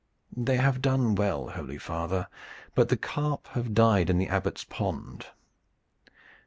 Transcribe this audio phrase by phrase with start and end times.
[0.35, 2.27] "They have done well, holy father,
[2.73, 5.27] but the carp have died in the Abbot's pond."